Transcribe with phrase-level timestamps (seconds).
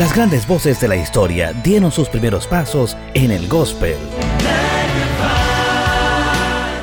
[0.00, 3.98] Las grandes voces de la historia dieron sus primeros pasos en el gospel.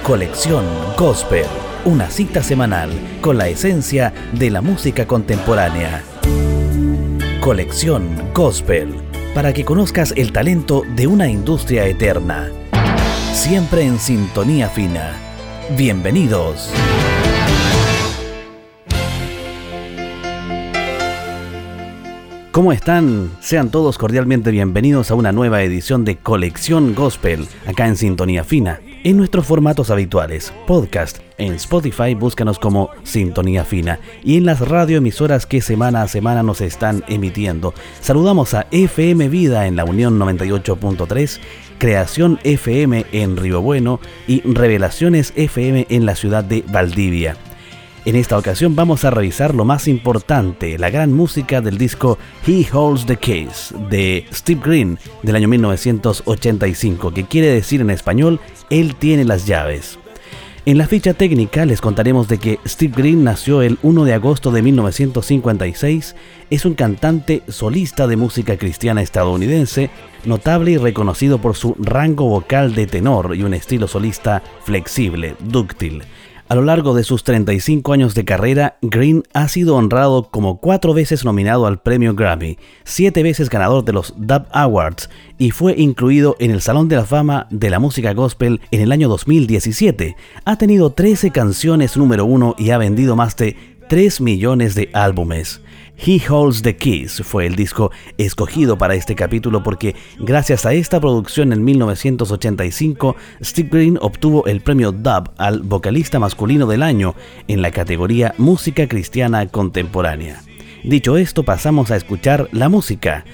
[0.03, 0.63] Colección
[0.95, 1.47] Gospel,
[1.83, 6.03] una cita semanal con la esencia de la música contemporánea.
[7.41, 8.93] Colección Gospel,
[9.33, 12.51] para que conozcas el talento de una industria eterna.
[13.33, 15.13] Siempre en sintonía fina.
[15.75, 16.69] Bienvenidos.
[22.57, 23.29] ¿Cómo están?
[23.39, 28.81] Sean todos cordialmente bienvenidos a una nueva edición de Colección Gospel, acá en Sintonía Fina,
[29.03, 35.45] en nuestros formatos habituales, podcast, en Spotify búscanos como Sintonía Fina y en las radioemisoras
[35.45, 37.75] que semana a semana nos están emitiendo.
[38.01, 41.39] Saludamos a FM Vida en la Unión 98.3,
[41.77, 47.37] Creación FM en Río Bueno y Revelaciones FM en la ciudad de Valdivia.
[48.07, 52.65] En esta ocasión vamos a revisar lo más importante, la gran música del disco He
[52.71, 58.95] Holds the Case de Steve Green del año 1985, que quiere decir en español Él
[58.95, 59.99] tiene las llaves.
[60.65, 64.51] En la ficha técnica les contaremos de que Steve Green nació el 1 de agosto
[64.51, 66.15] de 1956,
[66.49, 69.89] es un cantante solista de música cristiana estadounidense,
[70.23, 76.03] notable y reconocido por su rango vocal de tenor y un estilo solista flexible, dúctil.
[76.49, 80.93] A lo largo de sus 35 años de carrera, Green ha sido honrado como cuatro
[80.93, 86.37] veces nominado al premio Grammy, siete veces ganador de los Dub Awards y fue incluido
[86.39, 90.15] en el Salón de la Fama de la Música Gospel en el año 2017.
[90.45, 93.57] Ha tenido 13 canciones número uno y ha vendido más de
[93.89, 95.59] 3 millones de álbumes.
[95.97, 100.99] He Holds the Keys fue el disco escogido para este capítulo porque gracias a esta
[100.99, 107.15] producción en 1985, Steve Green obtuvo el premio Dub al vocalista masculino del año
[107.47, 110.43] en la categoría Música Cristiana Contemporánea.
[110.83, 113.25] Dicho esto, pasamos a escuchar la música.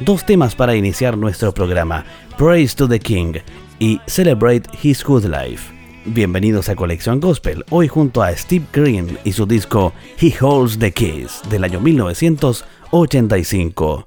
[0.00, 2.04] Dos temas para iniciar nuestro programa,
[2.36, 3.34] Praise to the King
[3.78, 5.79] y Celebrate His Good Life.
[6.06, 10.92] Bienvenidos a Colección Gospel, hoy junto a Steve Green y su disco He Holds the
[10.92, 14.06] Keys del año 1985.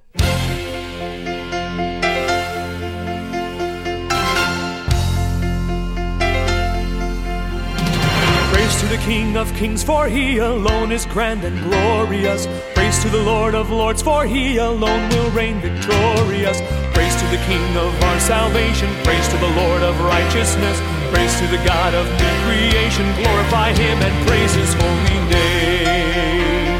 [8.51, 12.47] Praise to the King of Kings, for he alone is grand and glorious.
[12.73, 16.59] Praise to the Lord of Lords, for he alone will reign victorious.
[16.95, 20.81] Praise to the King of our salvation, praise to the Lord of righteousness.
[21.13, 26.73] Praise to the God of new creation, glorify him and praise his holy name.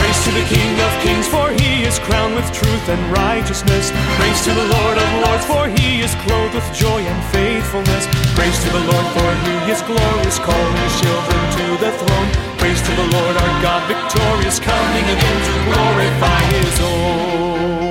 [0.00, 3.92] Praise to the King of kings, for he is crowned with truth and righteousness.
[4.16, 8.08] Praise to the Lord of lords, for he is clothed with joy and faithfulness.
[8.32, 12.30] Praise to the Lord, for he is glorious, calling his children to the throne.
[12.56, 17.89] Praise to the Lord our God, victorious, coming again to glorify his own.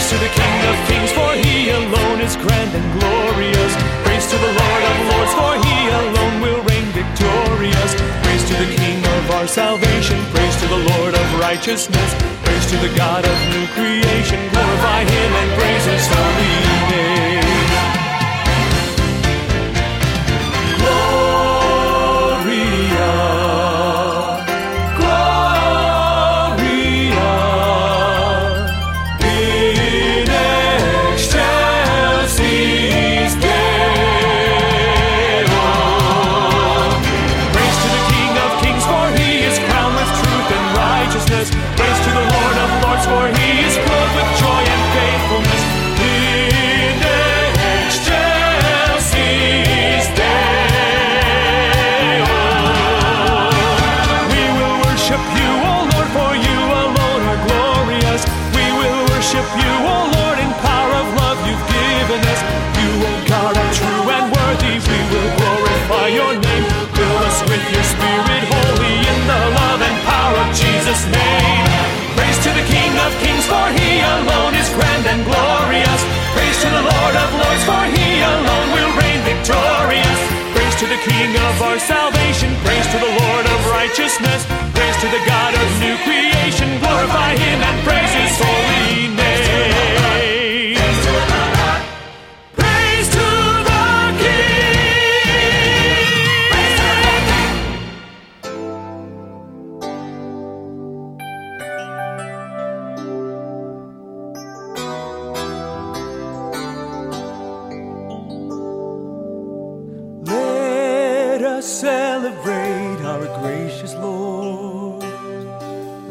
[0.00, 3.72] Praise to the King of Kings, for he alone is grand and glorious.
[4.00, 7.90] Praise to the Lord of Lords, for he alone will reign victorious.
[8.24, 10.16] Praise to the King of our salvation.
[10.32, 12.14] Praise to the Lord of righteousness.
[12.42, 14.40] Praise to the God of new creation.
[14.48, 16.54] Glorify him and praise his holy
[16.96, 17.44] name.
[20.80, 21.29] Gloria.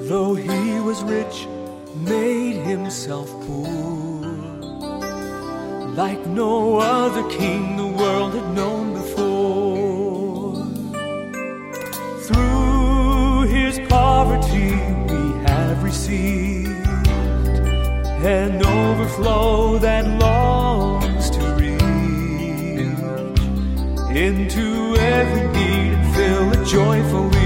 [0.10, 1.48] Though he was rich,
[1.98, 3.68] made himself poor.
[6.02, 10.66] Like no other king the world had known before.
[12.26, 14.72] Through his poverty,
[15.12, 16.88] we have received
[18.26, 21.82] an overflow that longs to reach
[24.18, 27.39] into every need and fill it joyfully.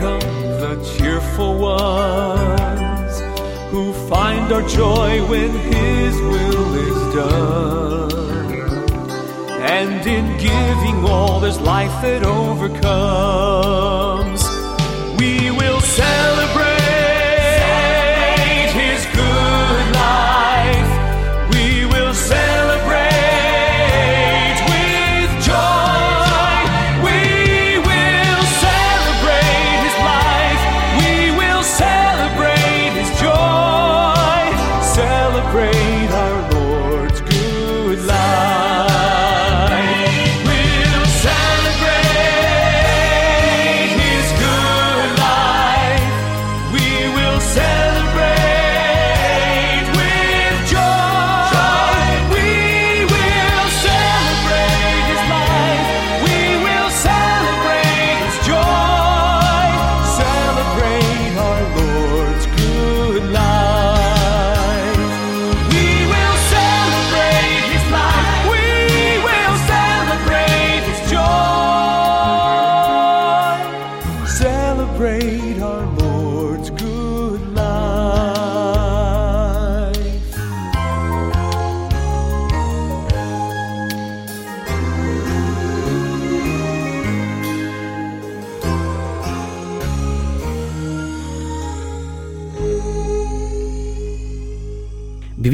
[0.00, 3.20] The cheerful ones
[3.70, 8.10] who find our joy when His will is done.
[9.60, 14.09] And in giving all, there's life that overcomes.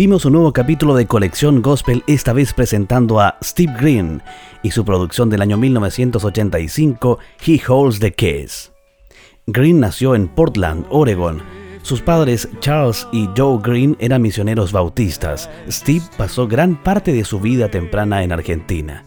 [0.06, 4.22] Vivimos un nuevo capítulo de Colección Gospel, esta vez presentando a Steve Green
[4.62, 8.70] y su producción del año 1985, He Holds the Keys.
[9.48, 11.42] Green nació en Portland, Oregon.
[11.82, 15.50] Sus padres, Charles y Joe Green, eran misioneros bautistas.
[15.68, 19.04] Steve pasó gran parte de su vida temprana en Argentina.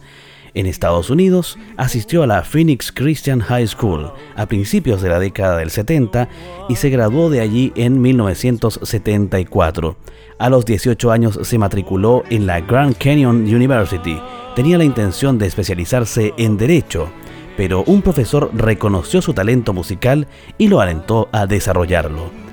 [0.60, 5.56] En Estados Unidos, asistió a la Phoenix Christian High School a principios de la década
[5.56, 6.28] del 70
[6.68, 9.96] y se graduó de allí en 1974.
[10.38, 14.20] A los 18 años se matriculó en la Grand Canyon University.
[14.54, 17.08] Tenía la intención de especializarse en Derecho,
[17.56, 22.49] pero un profesor reconoció su talento musical y lo alentó a desarrollarlo.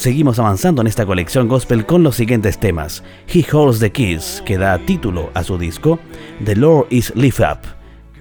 [0.00, 3.04] Seguimos avanzando en esta colección gospel con los siguientes temas.
[3.30, 5.98] He Holds the Keys, que da título a su disco,
[6.42, 7.58] The Lord is Lift Up.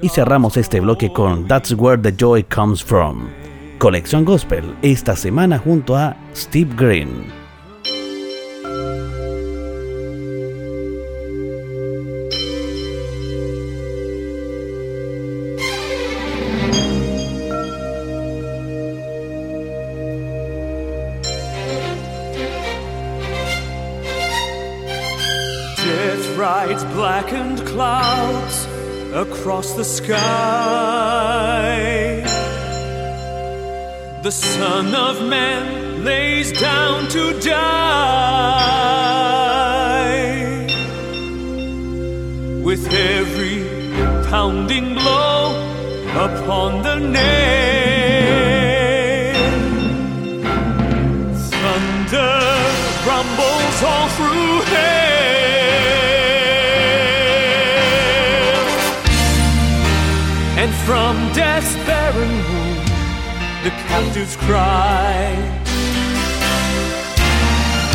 [0.02, 3.30] Y cerramos este bloque con That's Where the Joy Comes From.
[3.78, 7.49] Colección gospel, esta semana junto a Steve Green.
[29.80, 30.20] The sky.
[34.24, 38.60] The Son of Man lays down to die.
[42.62, 43.60] With every
[44.30, 45.44] pounding blow
[46.28, 47.49] upon the nail,
[64.20, 65.32] captives cry.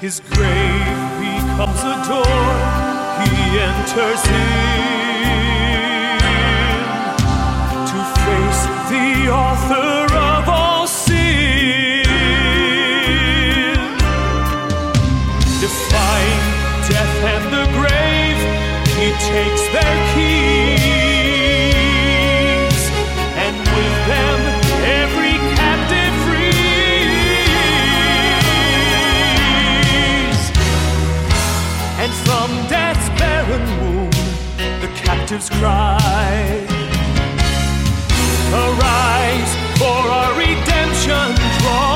[0.00, 2.42] His grave becomes a door,
[3.20, 3.30] he
[3.70, 4.48] enters in
[7.90, 9.93] to face the author.
[19.34, 20.82] takes their keys,
[23.44, 24.38] and with them
[25.02, 27.22] every captive frees.
[32.02, 34.16] And from death's barren womb,
[34.84, 36.38] the captives cry,
[38.62, 41.93] Arise, for our redemption draws.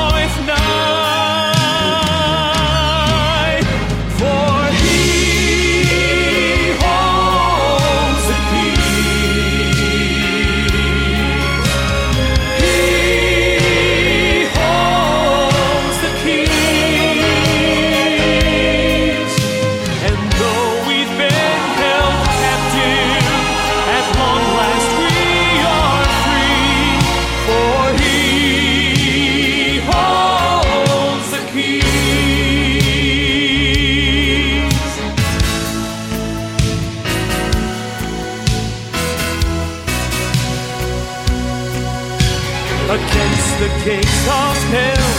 [42.89, 45.11] against the gates of hell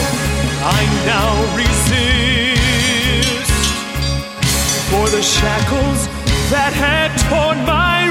[0.62, 2.59] I now resist.
[4.91, 6.09] For the shackles
[6.50, 8.11] that had torn my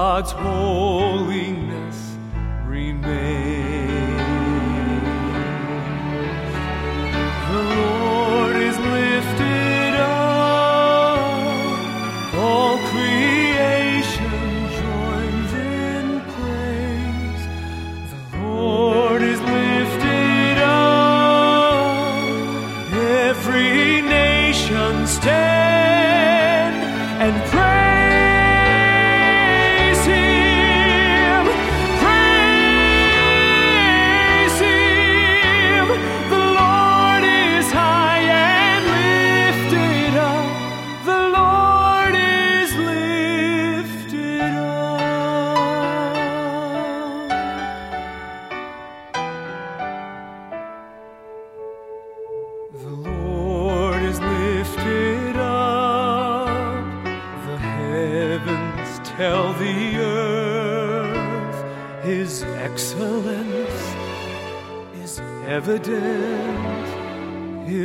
[0.00, 1.96] God's holiness
[2.68, 3.77] remains.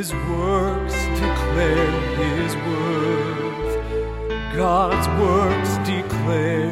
[0.03, 4.53] His works declare His worth.
[4.53, 6.62] God's works declare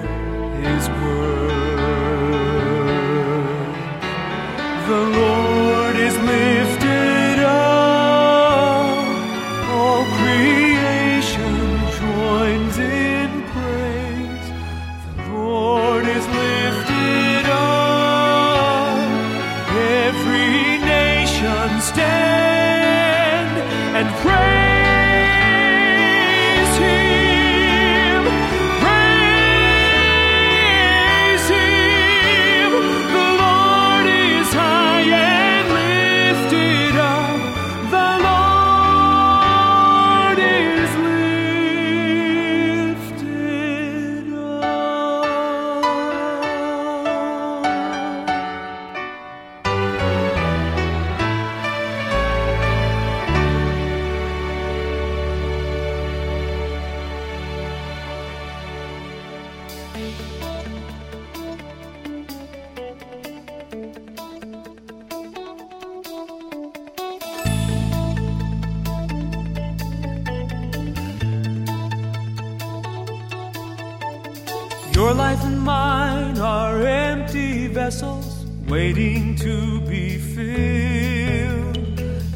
[78.72, 81.78] waiting to be filled.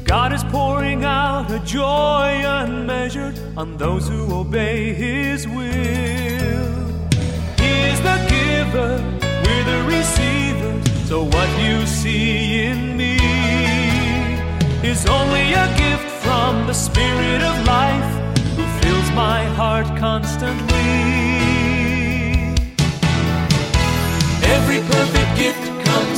[0.04, 6.76] God is pouring out a joy unmeasured on those who obey His will.
[7.64, 8.94] He is the giver,
[9.44, 11.08] we're the receivers.
[11.08, 13.16] So what you see in me
[14.84, 18.12] is only a gift from the Spirit of life
[18.58, 20.76] who fills my heart constantly.
[24.56, 25.55] Every perfect gift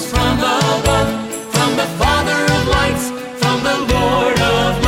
[0.09, 1.09] from above,
[1.53, 3.09] from the Father of lights,
[3.41, 4.86] from the Lord of love.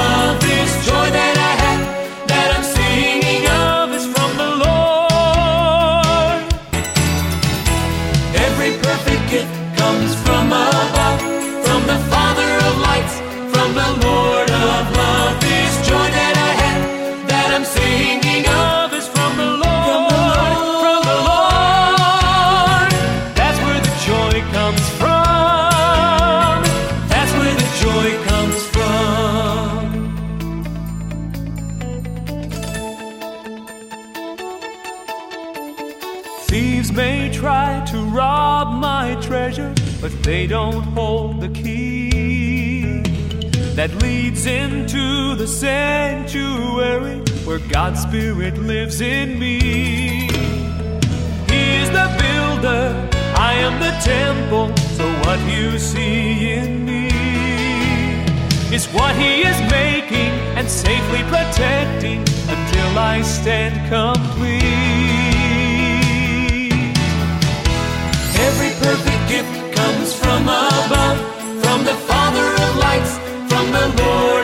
[40.29, 43.01] They don't hold the key
[43.73, 49.59] that leads into the sanctuary where God's Spirit lives in me.
[51.49, 53.09] He is the builder,
[53.49, 57.07] I am the temple, so what you see in me
[58.71, 62.19] is what He is making and safely protecting
[62.53, 64.78] until I stand complete.
[70.21, 71.17] From above,
[71.63, 73.13] from the Father of lights,
[73.49, 74.38] from the Lord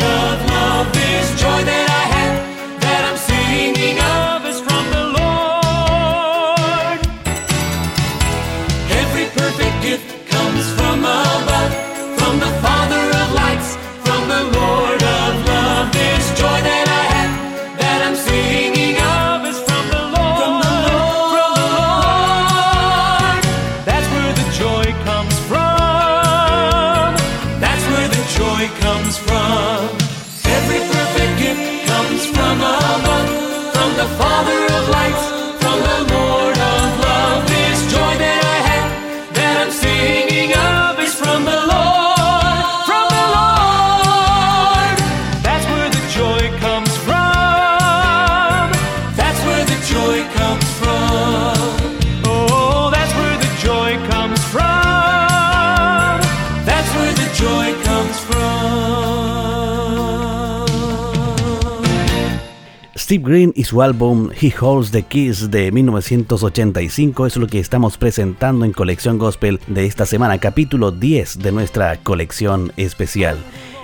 [63.06, 68.00] Steve Green y su álbum He Holds the Keys de 1985 es lo que estamos
[68.00, 73.38] presentando en Colección Gospel de esta semana, capítulo 10 de nuestra colección especial.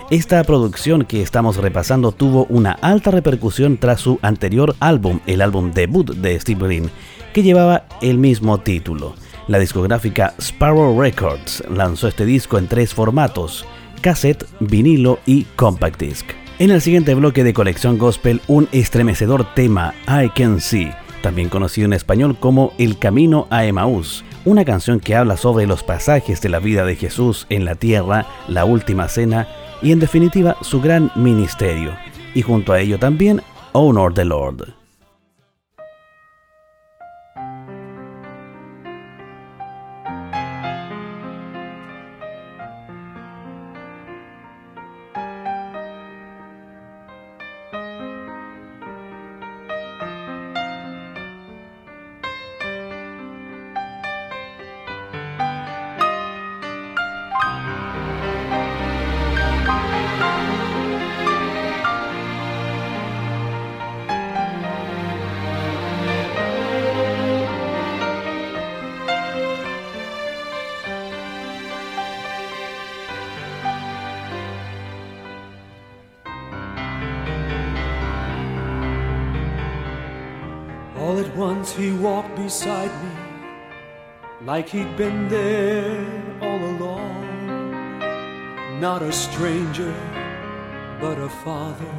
[0.10, 5.72] Esta producción que estamos repasando tuvo una alta repercusión tras su anterior álbum, el álbum
[5.72, 6.90] debut de Steve Green,
[7.32, 9.14] que llevaba el mismo título.
[9.48, 13.68] La discográfica Sparrow Records lanzó este disco en tres formatos,
[14.02, 16.41] cassette, vinilo y compact disc.
[16.62, 20.92] En el siguiente bloque de colección gospel, un estremecedor tema, I Can See,
[21.24, 25.82] también conocido en español como El Camino a Emaús, una canción que habla sobre los
[25.82, 29.48] pasajes de la vida de Jesús en la tierra, la última cena
[29.82, 31.96] y en definitiva su gran ministerio,
[32.36, 34.81] y junto a ello también Honor the Lord.
[81.62, 83.12] All once he walked beside me,
[84.42, 86.08] like he'd been there
[86.42, 88.00] all along.
[88.80, 89.94] Not a stranger,
[91.00, 91.94] but a father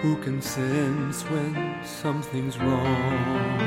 [0.00, 3.60] who can sense when something's wrong.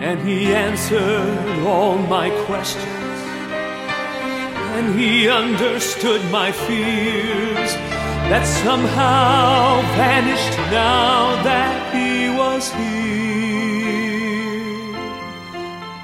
[0.00, 3.18] And he answered all my questions,
[4.76, 7.72] and he understood my fears
[8.30, 12.05] that somehow vanished now that he
[12.56, 14.46] was here.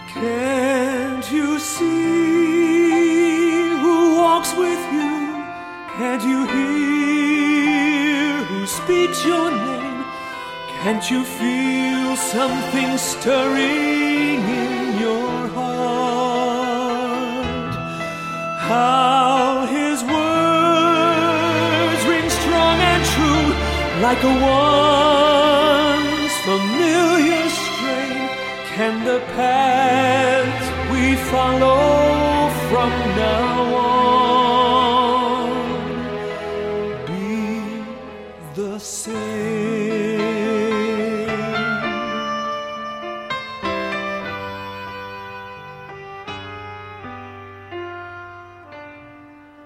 [0.09, 2.99] Can't you see
[3.83, 5.13] who walks with you?
[5.97, 10.05] Can't you hear who speaks your name?
[10.75, 16.95] Can't you feel something stirring in your heart?
[18.69, 23.49] How his words ring strong and true
[24.07, 25.22] like a once
[29.35, 34.27] Paths we follow from now on
[37.07, 37.25] be
[38.55, 39.73] the same?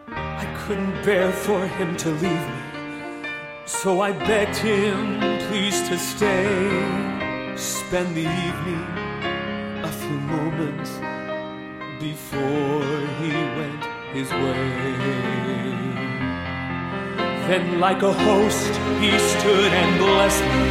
[0.08, 2.62] I couldn't bear for him to leave me.
[3.66, 8.86] So I begged him, please to stay, spend the evening,
[10.56, 10.90] moments
[12.00, 14.96] before he went his way.
[17.48, 20.68] Then, like a host, he stood and blessed me,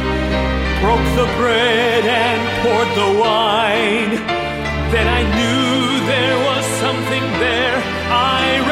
[0.82, 4.12] broke the bread and poured the wine.
[4.92, 7.76] Then I knew there was something there
[8.08, 8.65] I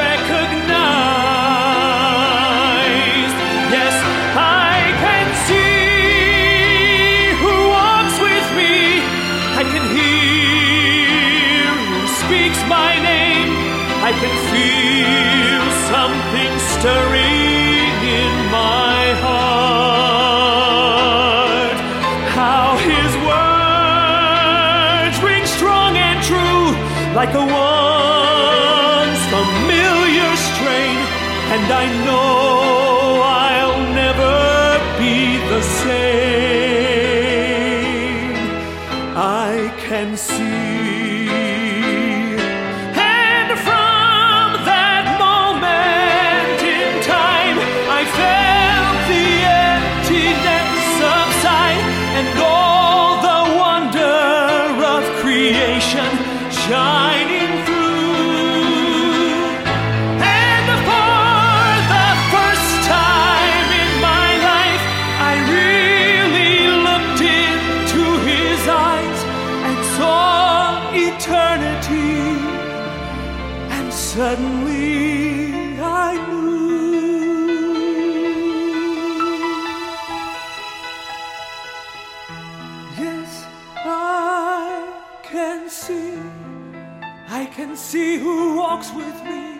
[87.77, 89.59] see who walks with me.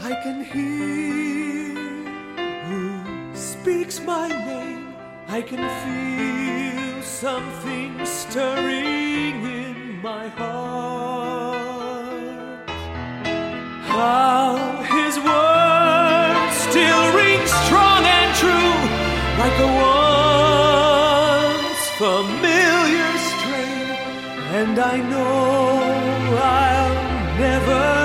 [0.00, 1.74] I can hear
[2.68, 3.00] who
[3.34, 4.94] speaks my name,
[5.28, 10.64] I can feel something stirring in my heart.
[13.86, 18.74] How his word still rings strong and true,
[19.42, 19.70] like a
[21.68, 23.86] once familiar strain,
[24.60, 25.73] and I know
[27.38, 28.03] never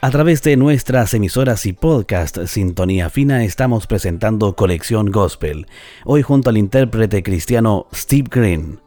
[0.00, 5.66] A través de nuestras emisoras y podcast Sintonía Fina estamos presentando Colección Gospel,
[6.04, 8.78] hoy junto al intérprete cristiano Steve Green.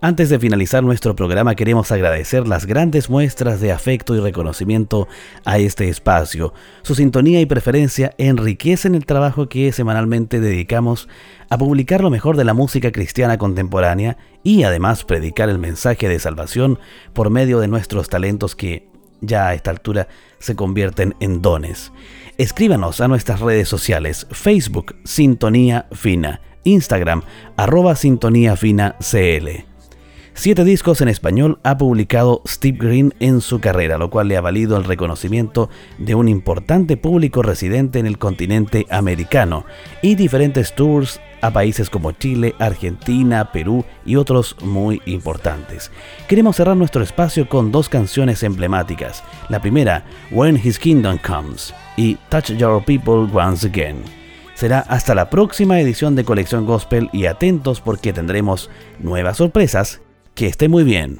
[0.00, 5.06] Antes de finalizar nuestro programa queremos agradecer las grandes muestras de afecto y reconocimiento
[5.44, 6.52] a este espacio.
[6.82, 11.08] Su sintonía y preferencia enriquecen el trabajo que semanalmente dedicamos
[11.48, 16.18] a publicar lo mejor de la música cristiana contemporánea y además predicar el mensaje de
[16.18, 16.80] salvación
[17.12, 18.89] por medio de nuestros talentos que
[19.20, 21.92] ya a esta altura se convierten en dones.
[22.38, 27.22] Escríbanos a nuestras redes sociales, Facebook Sintonía Fina, Instagram
[27.56, 29.70] arroba Sintonía Fina CL.
[30.32, 34.40] Siete discos en español ha publicado Steve Green en su carrera, lo cual le ha
[34.40, 39.66] valido el reconocimiento de un importante público residente en el continente americano
[40.00, 45.90] y diferentes tours a países como Chile, Argentina, Perú y otros muy importantes.
[46.28, 49.22] Queremos cerrar nuestro espacio con dos canciones emblemáticas.
[49.48, 54.02] La primera, When His Kingdom Comes y Touch Your People Once Again.
[54.54, 60.02] Será hasta la próxima edición de Colección Gospel y atentos porque tendremos nuevas sorpresas.
[60.34, 61.18] Que esté muy bien.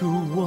[0.00, 0.39] To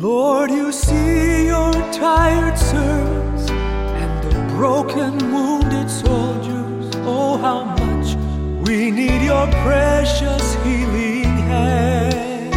[0.00, 6.94] Lord, you see your tired servants and the broken, wounded soldiers.
[7.04, 8.14] Oh, how much
[8.64, 12.54] we need your precious healing hand.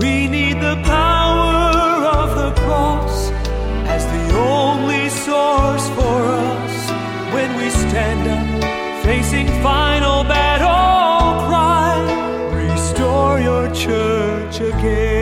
[0.00, 3.30] We need the power of the cross
[3.84, 6.90] as the only source for us
[7.34, 12.00] when we stand up facing final battle cry.
[12.54, 15.15] Restore your church again.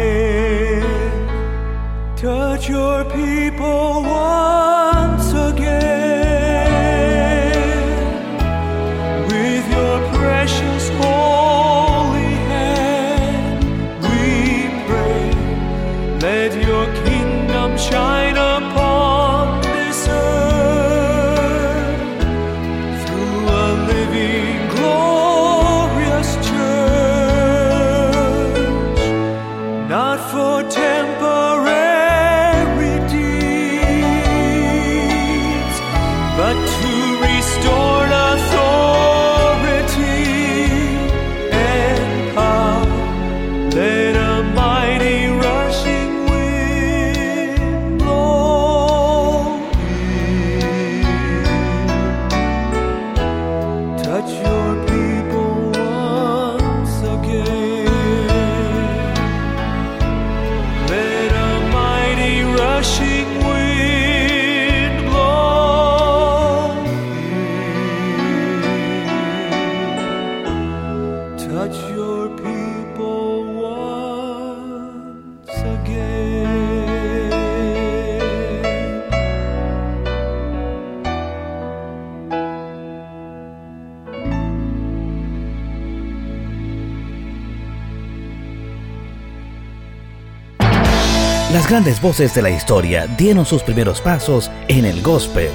[91.75, 95.51] Grandes voces de la historia dieron sus primeros pasos en el gospel.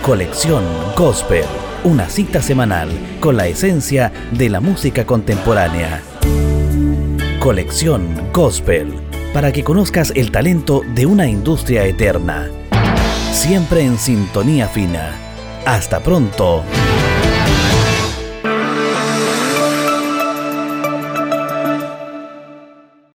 [0.00, 0.64] Colección
[0.96, 1.44] Gospel,
[1.84, 2.88] una cita semanal
[3.20, 6.00] con la esencia de la música contemporánea.
[7.38, 8.94] Colección Gospel,
[9.34, 12.48] para que conozcas el talento de una industria eterna.
[13.32, 15.10] Siempre en sintonía fina.
[15.66, 16.64] Hasta pronto.